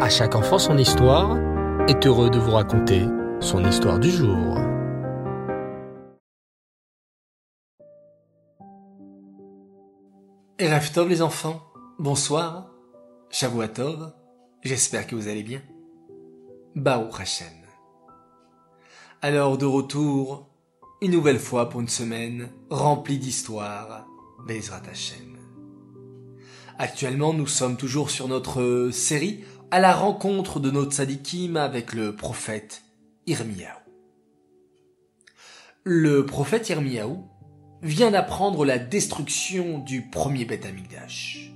À 0.00 0.08
chaque 0.08 0.34
enfant 0.34 0.58
son 0.58 0.76
histoire 0.76 1.38
est 1.88 2.04
heureux 2.04 2.28
de 2.28 2.38
vous 2.38 2.50
raconter 2.50 3.04
son 3.40 3.64
histoire 3.64 4.00
du 4.00 4.10
jour. 4.10 4.58
Et 10.58 10.68
Tov 10.92 11.08
les 11.08 11.22
enfants, 11.22 11.62
bonsoir, 12.00 12.70
Shavuatov, 13.30 14.12
j'espère 14.64 15.06
que 15.06 15.14
vous 15.14 15.28
allez 15.28 15.44
bien. 15.44 15.62
Baou 16.74 17.08
Hashem. 17.16 17.46
Alors 19.22 19.58
de 19.58 19.66
retour, 19.66 20.48
une 21.02 21.12
nouvelle 21.12 21.38
fois 21.38 21.68
pour 21.68 21.80
une 21.80 21.88
semaine 21.88 22.50
remplie 22.68 23.18
d'histoires, 23.18 24.06
Bezrat 24.44 24.82
Hashem. 24.90 25.34
Actuellement, 26.76 27.32
nous 27.32 27.46
sommes 27.46 27.76
toujours 27.76 28.10
sur 28.10 28.26
notre 28.26 28.90
série 28.92 29.44
à 29.70 29.80
la 29.80 29.94
rencontre 29.94 30.60
de 30.60 30.70
notre 30.70 30.92
sadikim 30.92 31.56
avec 31.56 31.92
le 31.92 32.14
prophète 32.14 32.82
Irmiaou. 33.26 33.78
Le 35.84 36.24
prophète 36.24 36.68
Irmiaou 36.68 37.28
vient 37.82 38.10
d'apprendre 38.10 38.64
la 38.64 38.78
destruction 38.78 39.78
du 39.78 40.02
premier 40.02 40.44
Beth 40.44 40.64
Amikdash. 40.64 41.52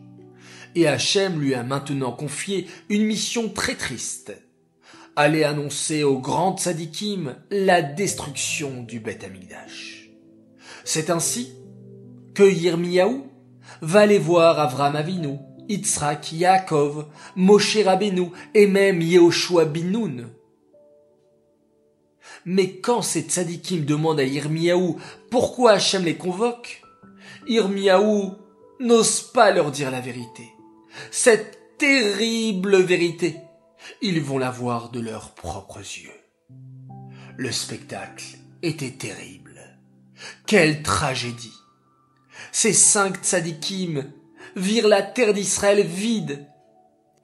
Et 0.75 0.87
Hachem 0.87 1.41
lui 1.41 1.55
a 1.55 1.63
maintenant 1.63 2.13
confié 2.13 2.67
une 2.89 3.05
mission 3.05 3.49
très 3.49 3.75
triste. 3.75 4.33
Aller 5.17 5.45
annoncer 5.45 6.05
aux 6.05 6.21
grands 6.21 6.57
sadikim 6.57 7.37
la 7.51 7.83
destruction 7.83 8.83
du 8.83 9.01
Beth 9.01 9.25
Amikdash. 9.25 10.11
C'est 10.85 11.11
ainsi 11.11 11.53
que 12.35 12.43
Yirmiyahu 12.43 13.23
va 13.83 14.01
aller 14.01 14.19
voir 14.19 14.61
Avram 14.61 14.95
Avinu, 14.97 15.39
Yitzhak, 15.69 16.33
Yaakov, 16.33 17.07
Moshe 17.37 17.79
Rabbeinu 17.85 18.31
et 18.55 18.67
même 18.67 19.03
Yehoshua 19.03 19.65
Binoun. 19.67 20.31
Mais 22.45 22.77
quand 22.81 23.03
ces 23.03 23.23
tzadikim 23.23 23.85
demandent 23.85 24.21
à 24.21 24.25
Yirmiyahu 24.25 24.95
pourquoi 25.31 25.73
Hachem 25.73 26.05
les 26.05 26.17
convoque, 26.17 26.83
Yirmiyahu 27.47 28.31
n'ose 28.81 29.23
pas 29.23 29.51
leur 29.51 29.71
dire 29.71 29.91
la 29.91 30.01
vérité. 30.01 30.49
Cette 31.11 31.77
terrible 31.79 32.81
vérité, 32.83 33.37
ils 34.03 34.21
vont 34.21 34.39
la 34.39 34.51
voir 34.51 34.91
de 34.91 35.01
leurs 35.01 35.35
propres 35.35 35.81
yeux. 35.81 36.11
Le 37.37 37.53
spectacle 37.53 38.25
était 38.63 38.91
terrible. 38.91 39.79
Quelle 40.47 40.83
tragédie. 40.83 41.55
Ces 42.51 42.73
cinq 42.73 43.23
tzadikim 43.23 44.05
virent 44.59 44.89
la 44.89 45.03
terre 45.03 45.35
d'Israël 45.35 45.85
vide. 45.85 46.47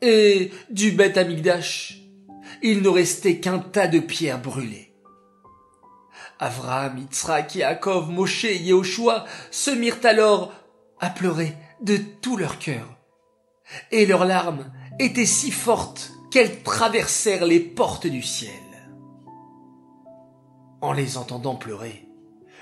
Et 0.01 0.51
du 0.71 0.93
Beth 0.93 1.17
Amigdash, 1.17 1.99
il 2.63 2.83
ne 2.83 2.89
restait 2.89 3.41
qu'un 3.41 3.59
tas 3.59 3.87
de 3.87 3.99
pierres 3.99 4.41
brûlées. 4.41 4.93
Avraham, 6.39 6.99
Yitzhak, 6.99 7.55
Yaakov, 7.55 8.11
Moshe 8.11 8.45
et 8.45 8.57
Yehoshua 8.57 9.25
se 9.51 9.71
mirent 9.71 10.05
alors 10.05 10.53
à 11.01 11.11
pleurer 11.11 11.55
de 11.81 11.97
tout 11.97 12.37
leur 12.37 12.59
cœur. 12.59 12.99
Et 13.91 14.07
leurs 14.07 14.25
larmes 14.25 14.71
étaient 14.98 15.27
si 15.27 15.51
fortes 15.51 16.13
qu'elles 16.31 16.63
traversèrent 16.63 17.47
les 17.47 17.61
portes 17.61 18.07
du 18.07 18.23
ciel. 18.23 18.53
En 20.81 20.93
les 20.93 21.17
entendant 21.17 21.55
pleurer, 21.55 22.07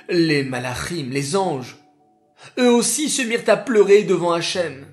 les 0.08 0.44
malachim, 0.44 1.08
les 1.10 1.36
anges, 1.36 1.81
eux 2.58 2.70
aussi 2.70 3.08
se 3.08 3.22
mirent 3.22 3.48
à 3.48 3.56
pleurer 3.56 4.02
devant 4.04 4.32
Hachem. 4.32 4.86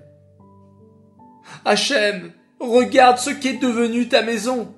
Hachem, 1.66 2.32
regarde 2.60 3.18
ce 3.18 3.30
qu'est 3.30 3.58
devenu 3.58 4.08
ta 4.08 4.22
maison. 4.22 4.74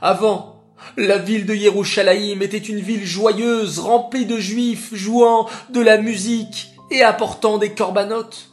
Avant, 0.00 0.62
la 0.96 1.18
ville 1.18 1.46
de 1.46 1.54
Yerushalayim 1.54 2.40
était 2.42 2.58
une 2.58 2.80
ville 2.80 3.04
joyeuse, 3.04 3.78
remplie 3.78 4.26
de 4.26 4.38
juifs 4.38 4.94
jouant 4.94 5.48
de 5.70 5.80
la 5.80 5.98
musique 5.98 6.72
et 6.90 7.02
apportant 7.02 7.58
des 7.58 7.74
corbanotes. 7.74 8.50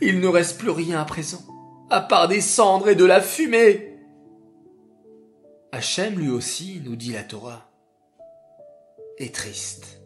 Il 0.00 0.20
ne 0.20 0.28
reste 0.28 0.58
plus 0.58 0.70
rien 0.70 1.00
à 1.00 1.04
présent, 1.04 1.42
à 1.90 2.00
part 2.00 2.28
des 2.28 2.40
cendres 2.40 2.88
et 2.88 2.94
de 2.94 3.04
la 3.04 3.20
fumée. 3.20 3.98
Hachem 5.72 6.18
lui 6.18 6.30
aussi, 6.30 6.82
nous 6.84 6.96
dit 6.96 7.12
la 7.12 7.22
Torah, 7.22 7.70
est 9.18 9.34
triste 9.34 9.99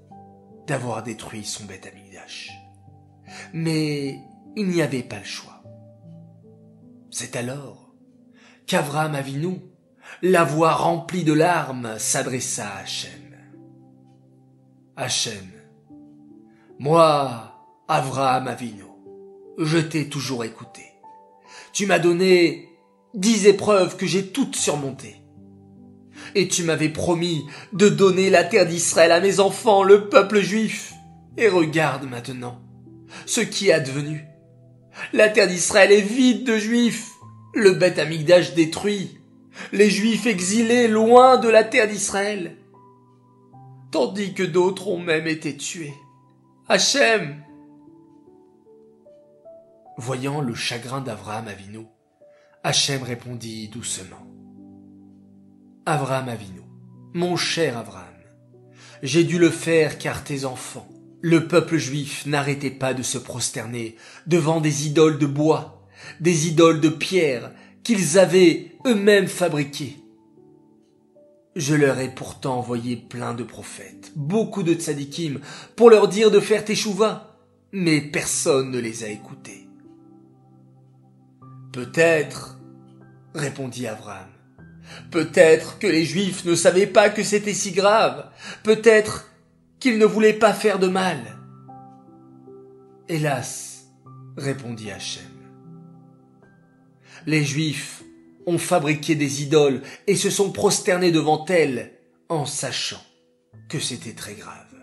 d'avoir 0.66 1.02
détruit 1.02 1.44
son 1.44 1.64
bête 1.64 1.86
Amigdash. 1.86 2.50
Mais 3.52 4.20
il 4.56 4.69
n'y 4.69 4.82
avait 4.82 5.02
pas 5.02 5.19
le 5.19 5.25
choix. 5.25 5.62
C'est 7.10 7.36
alors 7.36 7.94
qu'Avram 8.66 9.14
Avinu, 9.14 9.60
la 10.22 10.44
voix 10.44 10.72
remplie 10.72 11.24
de 11.24 11.32
larmes, 11.32 11.98
s'adressa 11.98 12.66
à 12.69 12.78
Hachem. 12.80 13.36
Hachem, 14.97 15.50
moi, 16.78 17.54
Avraham 17.88 18.48
Avinu, 18.48 18.84
je 19.58 19.78
t'ai 19.78 20.08
toujours 20.08 20.44
écouté. 20.44 20.82
Tu 21.72 21.86
m'as 21.86 21.98
donné 21.98 22.69
dix 23.14 23.47
épreuves 23.47 23.97
que 23.97 24.06
j'ai 24.06 24.32
toutes 24.32 24.56
surmontées 24.56 25.23
et 26.34 26.49
tu 26.49 26.65
m'avais 26.65 26.89
promis 26.89 27.45
de 27.72 27.89
donner 27.89 28.31
la 28.31 28.45
terre 28.45 28.67
d'Israël 28.67 29.12
à 29.12 29.21
mes 29.21 29.41
enfants, 29.41 29.83
le 29.83 30.09
peuple 30.09 30.41
juif. 30.41 30.93
Et 31.37 31.49
regarde 31.49 32.09
maintenant 32.09 32.61
ce 33.27 33.41
qui 33.41 33.69
est 33.69 33.72
advenu. 33.72 34.25
La 35.12 35.28
terre 35.28 35.49
d'Israël 35.49 35.93
est 35.93 36.00
vide 36.00 36.45
de 36.45 36.56
juifs, 36.56 37.11
le 37.55 37.72
bête 37.72 37.99
Amigdash 37.99 38.55
détruit, 38.55 39.19
les 39.72 39.91
juifs 39.91 40.27
exilés 40.27 40.89
loin 40.89 41.39
de 41.39 41.49
la 41.49 41.65
terre 41.65 41.89
d'Israël, 41.89 42.56
tandis 43.91 44.34
que 44.34 44.43
d'autres 44.43 44.89
ont 44.89 44.99
même 44.99 45.27
été 45.27 45.56
tués. 45.56 45.95
Hachem 46.69 47.43
Voyant 49.97 50.41
le 50.41 50.55
chagrin 50.55 51.01
d'Abraham 51.01 51.47
Avinu, 51.47 51.87
Hachem 52.65 53.03
répondit 53.03 53.69
doucement. 53.69 54.27
Avram 55.87 56.31
Avinu, 56.31 56.62
mon 57.12 57.37
cher 57.37 57.77
Avram, 57.77 58.05
j'ai 59.03 59.22
dû 59.22 59.39
le 59.39 59.50
faire 59.50 59.99
car 59.99 60.25
tes 60.25 60.47
enfants, 60.47 60.89
le 61.21 61.47
peuple 61.47 61.77
juif 61.77 62.25
n'arrêtait 62.25 62.71
pas 62.71 62.95
de 62.95 63.03
se 63.03 63.19
prosterner 63.19 63.97
devant 64.27 64.62
des 64.62 64.87
idoles 64.87 65.19
de 65.19 65.27
bois, 65.27 65.87
des 66.21 66.49
idoles 66.49 66.81
de 66.81 66.89
pierre 66.89 67.53
qu'ils 67.83 68.19
avaient 68.19 68.72
eux-mêmes 68.87 69.27
fabriquées. 69.27 69.99
Je 71.55 71.75
leur 71.75 71.99
ai 71.99 72.09
pourtant 72.09 72.61
envoyé 72.61 72.97
plein 72.97 73.34
de 73.34 73.45
prophètes, 73.45 74.12
beaucoup 74.16 74.62
de 74.62 74.72
tzadikim, 74.72 75.41
pour 75.77 75.91
leur 75.91 76.09
dire 76.09 76.31
de 76.31 76.41
faire 76.41 76.65
teshuva, 76.65 77.37
mais 77.72 78.01
personne 78.01 78.71
ne 78.71 78.78
les 78.78 79.05
a 79.05 79.09
écoutés. 79.09 79.69
Peut-être, 81.72 82.59
répondit 83.34 83.87
Avram, 83.87 84.34
Peut-être 85.11 85.78
que 85.78 85.87
les 85.87 86.05
Juifs 86.05 86.45
ne 86.45 86.55
savaient 86.55 86.87
pas 86.87 87.09
que 87.09 87.22
c'était 87.22 87.55
si 87.55 87.72
grave. 87.72 88.31
Peut-être 88.62 89.31
qu'ils 89.81 89.99
ne 89.99 90.06
voulaient 90.06 90.33
pas 90.33 90.53
faire 90.53 90.78
de 90.78 90.89
mal. 90.89 91.19
Hélas, 93.09 93.84
répondit 94.37 94.91
Hachem. 94.91 95.22
Les 97.27 97.45
Juifs 97.45 98.03
ont 98.47 98.59
fabriqué 98.59 99.15
des 99.15 99.43
idoles 99.43 99.83
et 100.06 100.17
se 100.17 100.31
sont 100.31 100.53
prosternés 100.53 101.12
devant 101.12 101.45
elles 101.47 101.93
en 102.28 102.47
sachant 102.47 103.03
que 103.69 103.78
c'était 103.78 104.12
très 104.12 104.34
grave. 104.34 104.75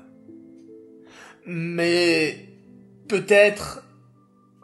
Mais 1.45 2.49
peut-être, 3.07 3.83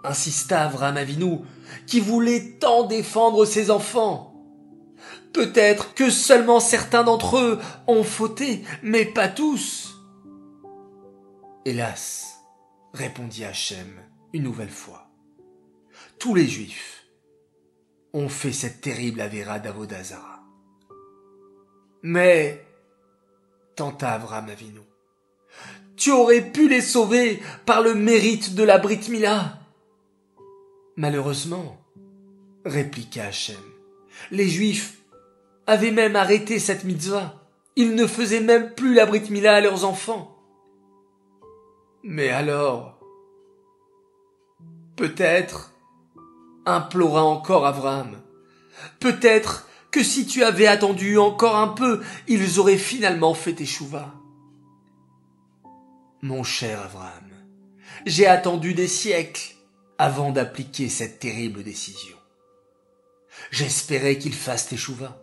insista 0.04 0.64
Avram 0.64 0.98
Avinu, 0.98 1.40
qui 1.86 2.00
voulait 2.00 2.58
tant 2.60 2.84
défendre 2.84 3.46
ses 3.46 3.72
enfants. 3.72 4.37
Peut-être 5.38 5.94
que 5.94 6.10
seulement 6.10 6.60
certains 6.60 7.04
d'entre 7.04 7.38
eux 7.38 7.60
ont 7.86 8.04
fauté, 8.04 8.64
mais 8.82 9.06
pas 9.06 9.28
tous. 9.28 9.96
Hélas, 11.64 12.40
répondit 12.92 13.46
Hachem 13.46 14.02
une 14.34 14.42
nouvelle 14.42 14.72
fois. 14.72 15.12
Tous 16.18 16.34
les 16.34 16.48
juifs 16.48 17.06
ont 18.14 18.30
fait 18.30 18.52
cette 18.52 18.82
terrible 18.82 19.22
avéra 19.22 19.60
d'Avodazara. 19.60 20.40
Mais, 22.02 22.66
tenta 23.76 24.14
Avram 24.14 24.50
Avinu, 24.50 24.80
tu 25.98 26.10
aurais 26.10 26.50
pu 26.50 26.68
les 26.68 26.82
sauver 26.82 27.44
par 27.68 27.84
le 27.84 27.94
mérite 27.94 28.56
de 28.56 28.64
la 28.64 28.80
Brit 28.80 29.08
Mila. 29.10 29.60
Malheureusement, 30.96 31.80
répliqua 32.66 33.26
Hachem, 33.26 33.56
les 34.32 34.50
Juifs 34.50 34.97
avaient 35.68 35.92
même 35.92 36.16
arrêté 36.16 36.60
cette 36.60 36.84
mitzvah. 36.84 37.36
Ils 37.76 37.94
ne 37.94 38.08
faisaient 38.08 38.42
même 38.42 38.74
plus 38.74 38.94
la 38.94 39.06
Brit 39.06 39.30
Mila 39.30 39.56
à 39.56 39.62
leurs 39.62 39.86
enfants. 39.86 40.36
Mais 42.04 42.30
alors, 42.30 43.00
peut-être, 44.96 45.74
implora 46.66 47.24
encore 47.24 47.66
Abraham, 47.66 48.18
Peut-être 49.00 49.68
que 49.92 50.04
si 50.04 50.26
tu 50.26 50.44
avais 50.44 50.68
attendu 50.68 51.18
encore 51.18 51.56
un 51.56 51.70
peu, 51.70 52.04
ils 52.28 52.60
auraient 52.60 52.78
finalement 52.78 53.34
fait 53.34 53.60
échouva. 53.60 54.14
Mon 56.22 56.44
cher 56.44 56.82
Abraham, 56.82 57.32
j'ai 58.06 58.28
attendu 58.28 58.74
des 58.74 58.88
siècles 58.88 59.56
avant 59.98 60.32
d'appliquer 60.32 60.90
cette 60.90 61.20
terrible 61.20 61.64
décision. 61.64 62.18
J'espérais 63.52 64.18
qu'ils 64.18 64.34
fassent 64.34 64.72
échouva. 64.74 65.18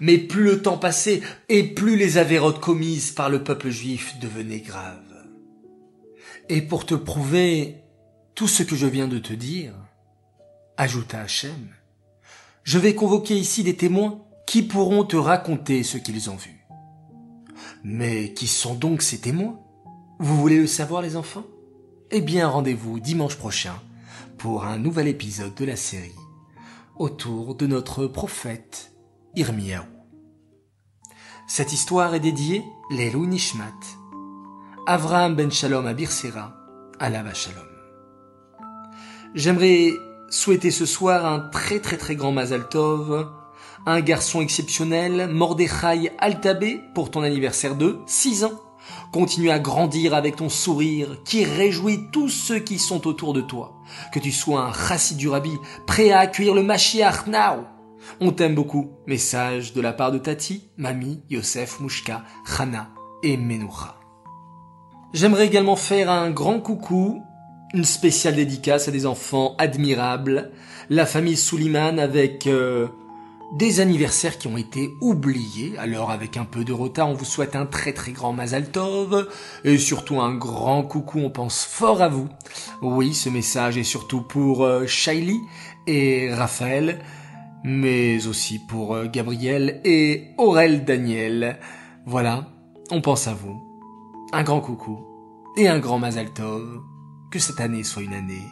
Mais 0.00 0.18
plus 0.18 0.44
le 0.44 0.62
temps 0.62 0.78
passait, 0.78 1.22
et 1.48 1.62
plus 1.62 1.96
les 1.96 2.18
avérotes 2.18 2.60
commises 2.60 3.12
par 3.12 3.28
le 3.28 3.44
peuple 3.44 3.70
juif 3.70 4.18
devenaient 4.20 4.60
graves. 4.60 5.26
Et 6.48 6.62
pour 6.62 6.86
te 6.86 6.94
prouver 6.94 7.76
tout 8.34 8.48
ce 8.48 8.62
que 8.62 8.76
je 8.76 8.86
viens 8.86 9.08
de 9.08 9.18
te 9.18 9.32
dire, 9.32 9.74
ajouta 10.76 11.20
Hachem, 11.20 11.68
je 12.64 12.78
vais 12.78 12.94
convoquer 12.94 13.36
ici 13.36 13.62
des 13.62 13.76
témoins 13.76 14.24
qui 14.46 14.62
pourront 14.62 15.04
te 15.04 15.16
raconter 15.16 15.82
ce 15.82 15.98
qu'ils 15.98 16.30
ont 16.30 16.36
vu. 16.36 16.64
Mais 17.84 18.32
qui 18.32 18.46
sont 18.46 18.74
donc 18.74 19.02
ces 19.02 19.20
témoins? 19.20 19.60
Vous 20.18 20.36
voulez 20.36 20.58
le 20.58 20.66
savoir 20.66 21.02
les 21.02 21.16
enfants? 21.16 21.44
Eh 22.10 22.20
bien 22.20 22.48
rendez-vous 22.48 22.98
dimanche 22.98 23.36
prochain 23.36 23.74
pour 24.38 24.64
un 24.64 24.78
nouvel 24.78 25.08
épisode 25.08 25.54
de 25.54 25.64
la 25.64 25.76
série 25.76 26.14
autour 26.96 27.54
de 27.54 27.66
notre 27.66 28.06
prophète 28.06 28.92
Irmiaou. 29.36 29.84
Cette 31.46 31.72
histoire 31.72 32.14
est 32.14 32.20
dédiée 32.20 32.64
l'Elou 32.90 33.26
Nishmat, 33.26 33.72
Avraham 34.86 35.34
ben 35.34 35.50
Shalom 35.50 35.86
à 35.86 35.94
Birsera, 35.94 36.54
Alava 36.98 37.34
Shalom. 37.34 37.66
J'aimerais 39.34 39.92
souhaiter 40.30 40.70
ce 40.70 40.86
soir 40.86 41.26
un 41.26 41.40
très 41.40 41.80
très 41.80 41.96
très 41.96 42.16
grand 42.16 42.32
Mazal 42.32 42.68
Tov, 42.68 43.28
un 43.86 44.00
garçon 44.00 44.40
exceptionnel, 44.40 45.28
Mordechai 45.28 46.12
Altabé, 46.18 46.80
pour 46.94 47.10
ton 47.10 47.22
anniversaire 47.22 47.76
de 47.76 47.98
6 48.06 48.44
ans. 48.44 48.60
Continue 49.12 49.50
à 49.50 49.58
grandir 49.58 50.14
avec 50.14 50.36
ton 50.36 50.48
sourire 50.48 51.22
qui 51.24 51.44
réjouit 51.44 52.10
tous 52.10 52.28
ceux 52.28 52.58
qui 52.58 52.78
sont 52.78 53.06
autour 53.06 53.34
de 53.34 53.42
toi. 53.42 53.74
Que 54.12 54.18
tu 54.18 54.32
sois 54.32 54.62
un 54.62 54.72
chassid 54.72 55.16
du 55.16 55.28
rabbi, 55.28 55.56
prêt 55.86 56.10
à 56.10 56.20
accueillir 56.20 56.54
le 56.54 56.62
Mashiach 56.62 57.26
now. 57.26 57.77
On 58.20 58.32
t'aime 58.32 58.54
beaucoup. 58.54 58.92
Message 59.06 59.72
de 59.72 59.80
la 59.80 59.92
part 59.92 60.12
de 60.12 60.18
Tati, 60.18 60.68
Mamie, 60.76 61.22
Yosef, 61.30 61.80
Mouchka, 61.80 62.24
Hana 62.58 62.90
et 63.22 63.36
Menoucha. 63.36 63.96
J'aimerais 65.14 65.46
également 65.46 65.76
faire 65.76 66.10
un 66.10 66.30
grand 66.30 66.60
coucou, 66.60 67.22
une 67.74 67.84
spéciale 67.84 68.36
dédicace 68.36 68.88
à 68.88 68.90
des 68.90 69.06
enfants 69.06 69.54
admirables, 69.58 70.52
la 70.90 71.06
famille 71.06 71.36
Souliman 71.36 71.98
avec 71.98 72.46
euh, 72.46 72.88
des 73.52 73.80
anniversaires 73.80 74.36
qui 74.36 74.46
ont 74.46 74.58
été 74.58 74.90
oubliés. 75.00 75.72
Alors 75.78 76.10
avec 76.10 76.36
un 76.36 76.44
peu 76.44 76.64
de 76.64 76.72
retard, 76.72 77.08
on 77.08 77.14
vous 77.14 77.24
souhaite 77.24 77.56
un 77.56 77.64
très 77.64 77.92
très 77.92 78.12
grand 78.12 78.32
Mazal 78.32 78.70
Tov 78.70 79.28
et 79.64 79.78
surtout 79.78 80.20
un 80.20 80.34
grand 80.34 80.82
coucou, 80.82 81.20
on 81.20 81.30
pense 81.30 81.64
fort 81.64 82.02
à 82.02 82.08
vous. 82.08 82.28
Oui, 82.82 83.14
ce 83.14 83.30
message 83.30 83.78
est 83.78 83.84
surtout 83.84 84.20
pour 84.20 84.64
euh, 84.64 84.86
et 85.86 86.34
Raphaël, 86.34 87.00
mais 87.68 88.26
aussi 88.26 88.58
pour 88.58 88.94
euh, 88.94 89.06
Gabriel 89.06 89.82
et 89.84 90.28
Aurel 90.38 90.86
Daniel. 90.86 91.58
Voilà, 92.06 92.48
on 92.90 93.02
pense 93.02 93.28
à 93.28 93.34
vous. 93.34 93.62
Un 94.32 94.42
grand 94.42 94.62
coucou 94.62 95.04
et 95.56 95.68
un 95.68 95.78
grand 95.78 95.98
Mazal 95.98 96.32
Tov. 96.32 96.80
Que 97.30 97.38
cette 97.38 97.60
année 97.60 97.84
soit 97.84 98.02
une 98.02 98.14
année 98.14 98.46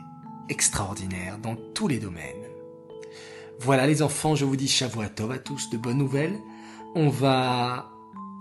extraordinaire 0.50 1.38
dans 1.38 1.56
tous 1.74 1.88
les 1.88 1.98
domaines. 1.98 2.34
Voilà 3.58 3.86
les 3.86 4.02
enfants, 4.02 4.34
je 4.34 4.44
vous 4.44 4.54
dis 4.54 4.68
Shavuatov 4.68 5.32
à 5.32 5.38
tous, 5.38 5.70
de 5.70 5.78
bonnes 5.78 5.96
nouvelles. 5.96 6.38
On 6.94 7.08
va 7.08 7.90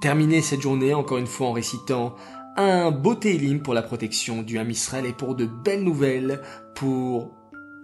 terminer 0.01 0.42
cette 0.42 0.62
journée 0.62 0.94
encore 0.94 1.19
une 1.19 1.25
fois 1.25 1.48
en 1.48 1.54
récitant 1.54 2.16
un 2.57 2.92
beau 2.92 3.16
Télim 3.16 3.62
pour 3.62 3.74
la 3.74 3.81
protection 3.81 4.42
du 4.42 4.60
Ham 4.60 4.69
et 4.69 5.13
pour 5.13 5.36
de 5.36 5.45
belles 5.45 5.83
nouvelles 5.86 6.42
pour 6.75 7.31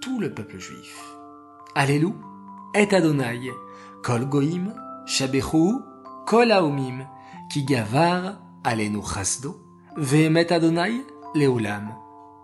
tout 0.01 0.19
le 0.19 0.33
peuple 0.33 0.59
juif. 0.59 0.97
Alléluia, 1.73 2.13
et 2.73 2.93
Adonai, 2.93 3.51
kol 4.03 4.25
goim, 4.25 4.73
shabechu, 5.05 5.81
kol 6.25 6.51
haomim, 6.51 7.05
ki 7.51 7.65
gavar, 7.65 8.39
alenu 8.63 9.01
chasdo, 9.03 9.57
vehemet 9.97 10.51
Adonai, 10.51 11.01
leolam. 11.35 11.93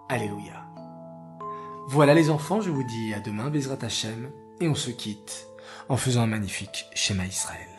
Alléluia. 0.09 0.65
Voilà 1.88 2.13
les 2.13 2.29
enfants, 2.29 2.62
je 2.62 2.69
vous 2.69 2.83
dis 2.83 3.13
à 3.13 3.19
demain, 3.19 3.50
Bezrat 3.50 3.77
Hashem, 3.81 4.29
et 4.59 4.68
on 4.68 4.75
se 4.75 4.91
quitte 4.91 5.47
en 5.89 5.97
faisant 5.97 6.24
un 6.24 6.27
magnifique 6.27 6.85
schéma 6.94 7.25
Israël. 7.25 7.76